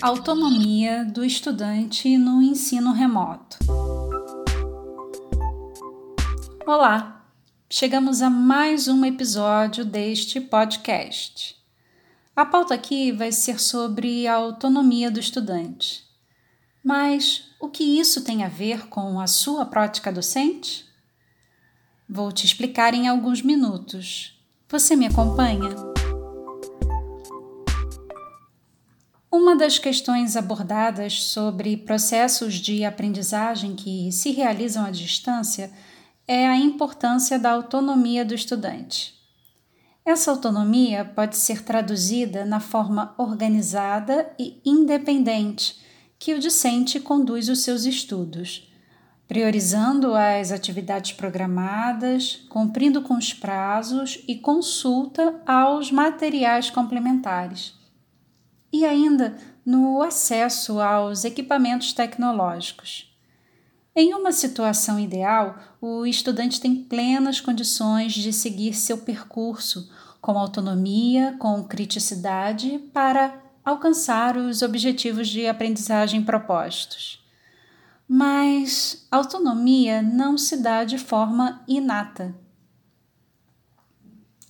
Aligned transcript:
Autonomia 0.00 1.04
do 1.04 1.24
estudante 1.24 2.16
no 2.16 2.40
ensino 2.40 2.92
remoto. 2.92 3.58
Olá, 6.64 7.26
chegamos 7.68 8.22
a 8.22 8.30
mais 8.30 8.86
um 8.86 9.04
episódio 9.04 9.84
deste 9.84 10.40
podcast. 10.40 11.56
A 12.36 12.46
pauta 12.46 12.74
aqui 12.74 13.10
vai 13.10 13.32
ser 13.32 13.58
sobre 13.58 14.28
a 14.28 14.36
autonomia 14.36 15.10
do 15.10 15.18
estudante. 15.18 16.04
Mas 16.84 17.50
o 17.58 17.68
que 17.68 17.82
isso 17.82 18.22
tem 18.22 18.44
a 18.44 18.48
ver 18.48 18.86
com 18.86 19.18
a 19.18 19.26
sua 19.26 19.66
prática 19.66 20.12
docente? 20.12 20.86
Vou 22.08 22.30
te 22.30 22.46
explicar 22.46 22.94
em 22.94 23.08
alguns 23.08 23.42
minutos. 23.42 24.40
Você 24.68 24.94
me 24.94 25.06
acompanha? 25.06 25.97
Uma 29.30 29.54
das 29.54 29.78
questões 29.78 30.36
abordadas 30.36 31.24
sobre 31.24 31.76
processos 31.76 32.54
de 32.54 32.82
aprendizagem 32.82 33.76
que 33.76 34.10
se 34.10 34.30
realizam 34.30 34.86
à 34.86 34.90
distância 34.90 35.70
é 36.26 36.48
a 36.48 36.56
importância 36.56 37.38
da 37.38 37.50
autonomia 37.50 38.24
do 38.24 38.34
estudante. 38.34 39.14
Essa 40.02 40.30
autonomia 40.30 41.04
pode 41.04 41.36
ser 41.36 41.62
traduzida 41.62 42.46
na 42.46 42.58
forma 42.58 43.14
organizada 43.18 44.32
e 44.38 44.62
independente 44.64 45.78
que 46.18 46.32
o 46.32 46.38
discente 46.38 46.98
conduz 46.98 47.50
os 47.50 47.60
seus 47.60 47.84
estudos, 47.84 48.72
priorizando 49.28 50.14
as 50.14 50.50
atividades 50.50 51.12
programadas, 51.12 52.46
cumprindo 52.48 53.02
com 53.02 53.18
os 53.18 53.34
prazos 53.34 54.24
e 54.26 54.36
consulta 54.36 55.38
aos 55.46 55.92
materiais 55.92 56.70
complementares 56.70 57.77
e 58.72 58.84
ainda 58.84 59.36
no 59.64 60.02
acesso 60.02 60.80
aos 60.80 61.24
equipamentos 61.24 61.92
tecnológicos. 61.92 63.14
Em 63.94 64.14
uma 64.14 64.32
situação 64.32 64.98
ideal, 64.98 65.58
o 65.80 66.06
estudante 66.06 66.60
tem 66.60 66.74
plenas 66.76 67.40
condições 67.40 68.12
de 68.12 68.32
seguir 68.32 68.74
seu 68.74 68.98
percurso 68.98 69.90
com 70.20 70.38
autonomia, 70.38 71.36
com 71.38 71.64
criticidade, 71.64 72.78
para 72.92 73.34
alcançar 73.64 74.36
os 74.36 74.62
objetivos 74.62 75.28
de 75.28 75.46
aprendizagem 75.46 76.22
propostos. 76.22 77.24
Mas 78.06 79.06
autonomia 79.10 80.00
não 80.00 80.38
se 80.38 80.56
dá 80.56 80.84
de 80.84 80.96
forma 80.96 81.62
inata 81.68 82.34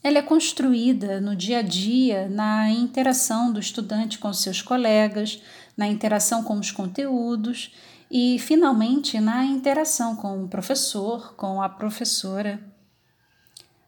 ela 0.03 0.19
é 0.19 0.23
construída 0.23 1.21
no 1.21 1.35
dia 1.35 1.59
a 1.59 1.63
dia, 1.63 2.29
na 2.29 2.71
interação 2.71 3.53
do 3.53 3.59
estudante 3.59 4.19
com 4.19 4.33
seus 4.33 4.63
colegas, 4.63 5.43
na 5.77 5.87
interação 5.87 6.43
com 6.43 6.59
os 6.59 6.71
conteúdos 6.71 7.75
e, 8.11 8.39
finalmente, 8.39 9.21
na 9.21 9.45
interação 9.45 10.15
com 10.15 10.45
o 10.45 10.49
professor, 10.49 11.35
com 11.35 11.61
a 11.61 11.69
professora. 11.69 12.61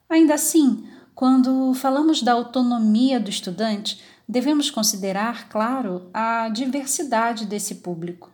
Ainda 0.09 0.35
assim, 0.35 0.87
quando 1.15 1.73
falamos 1.75 2.23
da 2.23 2.33
autonomia 2.33 3.21
do 3.21 3.31
estudante, 3.31 4.01
devemos 4.29 4.71
considerar, 4.71 5.49
claro, 5.49 6.11
a 6.13 6.49
diversidade 6.49 7.47
desse 7.47 7.77
público. 7.77 8.31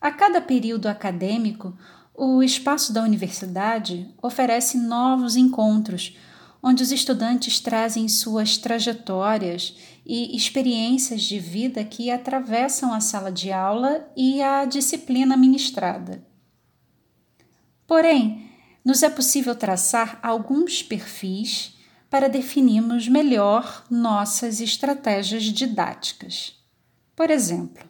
A 0.00 0.10
cada 0.10 0.40
período 0.40 0.86
acadêmico, 0.86 1.76
o 2.14 2.42
espaço 2.42 2.92
da 2.92 3.02
universidade 3.02 4.12
oferece 4.20 4.76
novos 4.76 5.36
encontros 5.36 6.16
onde 6.66 6.82
os 6.82 6.90
estudantes 6.90 7.60
trazem 7.60 8.08
suas 8.08 8.56
trajetórias 8.56 9.76
e 10.06 10.34
experiências 10.34 11.20
de 11.20 11.38
vida 11.38 11.84
que 11.84 12.10
atravessam 12.10 12.90
a 12.94 13.00
sala 13.00 13.30
de 13.30 13.52
aula 13.52 14.10
e 14.16 14.40
a 14.40 14.64
disciplina 14.64 15.36
ministrada. 15.36 16.26
Porém, 17.86 18.50
nos 18.82 19.02
é 19.02 19.10
possível 19.10 19.54
traçar 19.54 20.18
alguns 20.22 20.82
perfis 20.82 21.76
para 22.08 22.30
definirmos 22.30 23.08
melhor 23.08 23.84
nossas 23.90 24.58
estratégias 24.58 25.42
didáticas. 25.42 26.54
Por 27.14 27.30
exemplo, 27.30 27.84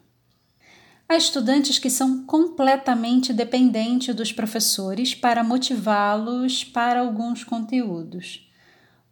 há 1.09 1.15
estudantes 1.15 1.79
que 1.79 1.89
são 1.89 2.27
completamente 2.27 3.33
dependentes 3.33 4.13
dos 4.17 4.33
professores 4.33 5.15
para 5.15 5.45
motivá-los 5.45 6.65
para 6.65 6.99
alguns 6.99 7.45
conteúdos. 7.45 8.45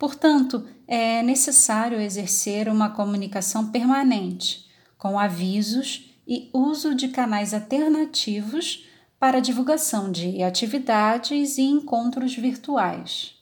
Portanto, 0.02 0.66
é 0.88 1.22
necessário 1.22 2.00
exercer 2.00 2.68
uma 2.68 2.90
comunicação 2.90 3.70
permanente, 3.70 4.68
com 4.98 5.16
avisos 5.16 6.12
e 6.26 6.50
uso 6.52 6.92
de 6.92 7.06
canais 7.06 7.54
alternativos 7.54 8.84
para 9.16 9.38
divulgação 9.38 10.10
de 10.10 10.42
atividades 10.42 11.56
e 11.56 11.62
encontros 11.62 12.34
virtuais. 12.34 13.36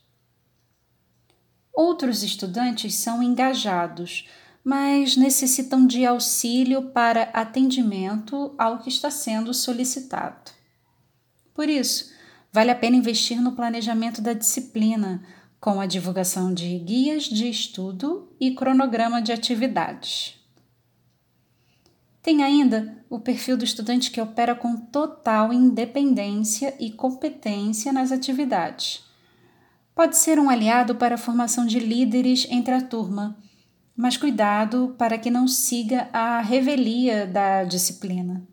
Outros 1.73 2.23
estudantes 2.23 2.95
são 2.95 3.23
engajados, 3.23 4.29
mas 4.63 5.17
necessitam 5.17 5.87
de 5.87 6.05
auxílio 6.05 6.91
para 6.91 7.23
atendimento 7.33 8.55
ao 8.59 8.81
que 8.81 8.91
está 8.91 9.11
sendo 9.11 9.55
solicitado. 9.55 10.51
Por 11.55 11.71
isso, 11.71 12.13
vale 12.53 12.71
a 12.71 12.75
pena 12.75 12.97
investir 12.97 13.41
no 13.41 13.53
planejamento 13.53 14.21
da 14.21 14.35
disciplina 14.35 15.23
com 15.61 15.79
a 15.79 15.85
divulgação 15.85 16.55
de 16.55 16.79
guias 16.79 17.25
de 17.25 17.49
estudo 17.49 18.33
e 18.41 18.53
cronograma 18.55 19.21
de 19.21 19.31
atividades. 19.31 20.41
Tem 22.23 22.43
ainda 22.43 23.05
o 23.11 23.19
perfil 23.19 23.57
do 23.57 23.65
estudante 23.65 24.11
que 24.11 24.21
opera 24.21 24.55
com 24.55 24.77
total 24.77 25.53
independência 25.53 26.75
e 26.81 26.91
competência 26.91 27.93
nas 27.93 28.11
atividades. 28.11 29.05
Pode 29.95 30.17
ser 30.17 30.39
um 30.39 30.49
aliado 30.49 30.95
para 30.95 31.17
a 31.17 31.19
formação 31.19 31.67
de 31.67 31.79
líderes 31.79 32.47
entre 32.51 32.73
a 32.73 32.81
turma, 32.81 33.37
mas 33.95 34.17
cuidado 34.17 34.95
para 34.97 35.19
que 35.19 35.31
não 35.31 35.47
siga 35.47 36.09
a 36.11 36.41
revelia 36.41 37.27
da 37.27 37.65
disciplina. 37.65 38.47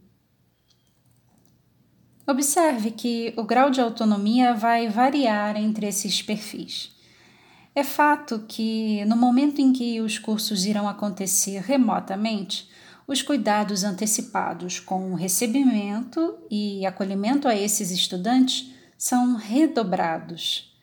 Observe 2.25 2.91
que 2.91 3.33
o 3.37 3.43
grau 3.43 3.69
de 3.69 3.79
autonomia 3.79 4.53
vai 4.53 4.89
variar 4.89 5.55
entre 5.55 5.87
esses 5.87 6.21
perfis. 6.21 6.96
É 7.77 7.83
fato 7.83 8.43
que, 8.47 9.05
no 9.05 9.15
momento 9.15 9.61
em 9.61 9.71
que 9.71 10.01
os 10.01 10.17
cursos 10.17 10.65
irão 10.65 10.89
acontecer 10.89 11.61
remotamente, 11.61 12.67
os 13.07 13.21
cuidados 13.21 13.83
antecipados 13.83 14.79
com 14.79 15.11
o 15.11 15.15
recebimento 15.15 16.39
e 16.49 16.83
acolhimento 16.87 17.47
a 17.47 17.55
esses 17.55 17.91
estudantes 17.91 18.73
são 18.97 19.35
redobrados. 19.35 20.75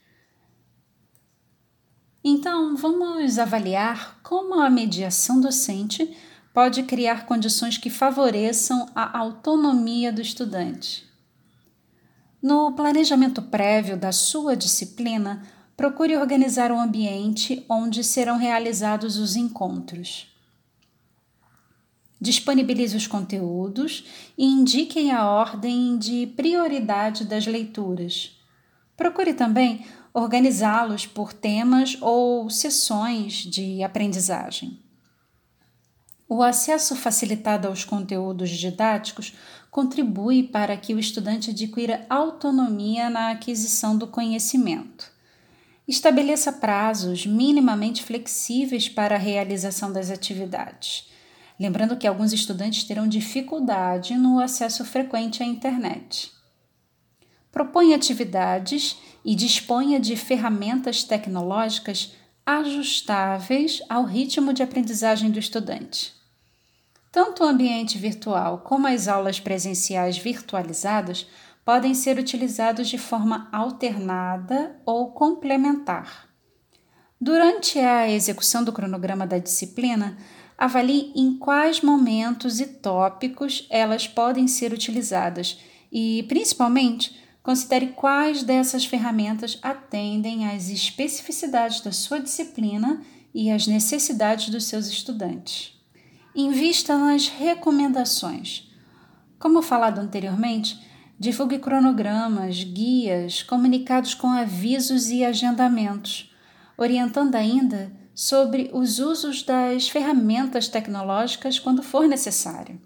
Então, 2.22 2.77
vamos 2.77 3.41
avaliar 3.41 4.21
como 4.22 4.61
a 4.61 4.71
mediação 4.71 5.41
docente 5.41 6.16
pode 6.55 6.84
criar 6.84 7.26
condições 7.26 7.76
que 7.76 7.91
favoreçam 7.91 8.88
a 8.94 9.19
autonomia 9.19 10.12
do 10.12 10.21
estudante. 10.21 11.05
No 12.41 12.71
planejamento 12.71 13.43
prévio 13.43 13.97
da 13.97 14.12
sua 14.12 14.55
disciplina, 14.55 15.43
procure 15.77 16.17
organizar 16.17 16.71
um 16.71 16.81
ambiente 16.81 17.65
onde 17.69 18.05
serão 18.05 18.37
realizados 18.37 19.17
os 19.17 19.37
encontros. 19.37 20.33
Disponibilize 22.21 22.97
os 22.97 23.07
conteúdos 23.07 24.05
e 24.39 24.45
indiquem 24.47 25.11
a 25.11 25.29
ordem 25.29 25.99
de 25.99 26.27
prioridade 26.29 27.25
das 27.25 27.47
leituras. 27.47 28.41
Procure 28.97 29.35
também 29.35 29.85
organizá-los 30.12 31.07
por 31.07 31.33
temas 31.33 31.99
ou 32.01 32.49
sessões 32.49 33.35
de 33.35 33.82
aprendizagem. 33.82 34.79
O 36.29 36.43
acesso 36.43 36.97
facilitado 36.97 37.69
aos 37.69 37.85
conteúdos 37.85 38.49
didáticos 38.50 39.35
contribui 39.70 40.44
para 40.44 40.77
que 40.77 40.94
o 40.94 40.99
estudante 40.99 41.50
adquira 41.50 42.06
autonomia 42.09 43.11
na 43.11 43.32
aquisição 43.32 43.99
do 43.99 44.06
conhecimento. 44.06 45.13
Estabeleça 45.86 46.50
prazos 46.50 47.26
minimamente 47.26 48.02
flexíveis 48.02 48.88
para 48.88 49.16
a 49.16 49.19
realização 49.19 49.92
das 49.92 50.10
atividades. 50.10 51.10
Lembrando 51.60 51.96
que 51.96 52.06
alguns 52.06 52.32
estudantes 52.32 52.84
terão 52.84 53.06
dificuldade 53.06 54.14
no 54.14 54.40
acesso 54.40 54.84
frequente 54.84 55.42
à 55.42 55.46
internet. 55.46 56.32
Proponha 57.52 57.96
atividades 57.96 58.96
e 59.25 59.34
disponha 59.34 60.00
de 60.00 60.16
ferramentas 60.16 61.04
tecnológicas 61.04 62.12
ajustáveis 62.46 63.81
ao 63.88 64.04
ritmo 64.04 64.52
de 64.52 64.62
aprendizagem 64.62 65.31
do 65.31 65.38
estudante. 65.38 66.12
Tanto 67.12 67.44
o 67.44 67.46
ambiente 67.46 67.96
virtual 67.96 68.58
como 68.58 68.88
as 68.88 69.06
aulas 69.06 69.38
presenciais 69.38 70.19
virtualizadas 70.19 71.26
podem 71.64 71.94
ser 71.94 72.19
utilizados 72.19 72.88
de 72.88 72.99
forma 72.99 73.49
alternada 73.50 74.81
ou 74.84 75.12
complementar. 75.12 76.28
Durante 77.20 77.78
a 77.78 78.11
execução 78.11 78.62
do 78.62 78.72
cronograma 78.72 79.26
da 79.26 79.38
disciplina, 79.38 80.16
avalie 80.58 81.12
em 81.16 81.38
quais 81.38 81.81
momentos 81.81 82.61
e 82.61 82.66
tópicos 82.66 83.66
elas 83.70 84.06
podem 84.06 84.46
ser 84.46 84.72
utilizadas 84.72 85.58
e, 85.90 86.25
principalmente, 86.25 87.19
considere 87.43 87.88
quais 87.88 88.43
dessas 88.43 88.84
ferramentas 88.84 89.58
atendem 89.62 90.49
às 90.49 90.69
especificidades 90.69 91.81
da 91.81 91.93
sua 91.93 92.19
disciplina 92.19 93.02
e 93.34 93.50
às 93.50 93.67
necessidades 93.67 94.49
dos 94.49 94.64
seus 94.64 94.87
estudantes. 94.87 95.72
Invista 96.34 96.96
nas 96.96 97.28
recomendações. 97.28 98.70
Como 99.38 99.60
falado 99.62 99.99
anteriormente, 99.99 100.78
divulgue 101.19 101.58
cronogramas, 101.58 102.64
guias, 102.64 103.43
comunicados 103.43 104.14
com 104.14 104.28
avisos 104.28 105.11
e 105.11 105.25
agendamentos, 105.25 106.34
orientando 106.76 107.34
ainda 107.34 107.93
sobre 108.14 108.70
os 108.72 108.99
usos 108.99 109.43
das 109.43 109.88
ferramentas 109.88 110.69
tecnológicas 110.69 111.58
quando 111.58 111.82
for 111.82 112.06
necessário. 112.06 112.81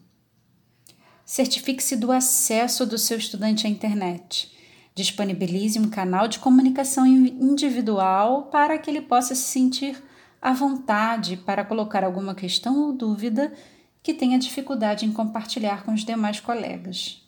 Certifique-se 1.25 1.97
do 1.97 2.11
acesso 2.11 2.87
do 2.87 2.97
seu 2.97 3.19
estudante 3.19 3.67
à 3.67 3.71
internet. 3.71 4.51
Disponibilize 4.95 5.79
um 5.79 5.91
canal 5.91 6.27
de 6.27 6.39
comunicação 6.39 7.07
individual 7.07 8.45
para 8.45 8.79
que 8.79 8.91
ele 8.91 9.03
possa 9.03 9.35
se 9.35 9.43
sentir 9.43 10.03
à 10.41 10.53
vontade 10.53 11.37
para 11.37 11.65
colocar 11.65 12.03
alguma 12.03 12.35
questão 12.35 12.79
ou 12.81 12.93
dúvida 12.93 13.53
que 14.03 14.15
tenha 14.15 14.39
dificuldade 14.39 15.05
em 15.05 15.13
compartilhar 15.13 15.85
com 15.85 15.93
os 15.93 16.05
demais 16.05 16.41
colegas. 16.41 17.28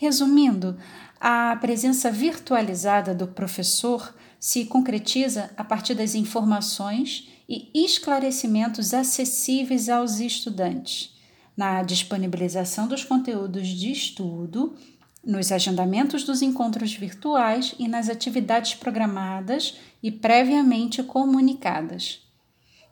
Resumindo, 0.00 0.78
a 1.20 1.56
presença 1.56 2.08
virtualizada 2.08 3.12
do 3.12 3.26
professor 3.26 4.14
se 4.38 4.64
concretiza 4.64 5.50
a 5.56 5.64
partir 5.64 5.92
das 5.92 6.14
informações 6.14 7.28
e 7.48 7.68
esclarecimentos 7.74 8.94
acessíveis 8.94 9.88
aos 9.88 10.20
estudantes, 10.20 11.16
na 11.56 11.82
disponibilização 11.82 12.86
dos 12.86 13.02
conteúdos 13.02 13.66
de 13.66 13.90
estudo, 13.90 14.76
nos 15.24 15.50
agendamentos 15.50 16.22
dos 16.22 16.42
encontros 16.42 16.94
virtuais 16.94 17.74
e 17.76 17.88
nas 17.88 18.08
atividades 18.08 18.74
programadas 18.74 19.78
e 20.00 20.12
previamente 20.12 21.02
comunicadas. 21.02 22.20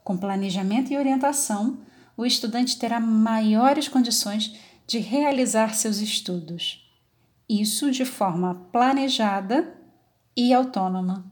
Com 0.02 0.17
planejamento 0.17 0.93
e 0.93 0.99
orientação, 0.99 1.79
o 2.17 2.26
estudante 2.26 2.76
terá 2.76 2.99
maiores 2.99 3.87
condições 3.87 4.56
de 4.88 4.99
realizar 4.99 5.73
seus 5.73 5.99
estudos. 5.99 6.85
Isso 7.49 7.91
de 7.91 8.05
forma 8.05 8.55
planejada 8.73 9.77
e 10.37 10.53
autônoma. 10.53 11.25